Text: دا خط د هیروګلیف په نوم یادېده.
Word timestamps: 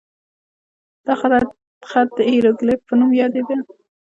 دا 1.05 1.13
خط 1.91 2.09
د 2.17 2.19
هیروګلیف 2.33 2.79
په 2.87 2.93
نوم 2.99 3.11
یادېده. 3.21 3.55